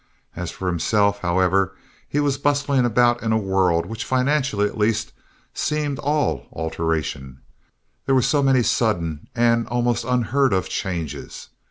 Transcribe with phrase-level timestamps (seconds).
[0.35, 1.75] As for himself, however,
[2.09, 5.13] he was bustling about in a world which, financially at least,
[5.53, 11.49] seemed all alteration—there were so many sudden and almost unheard of changes.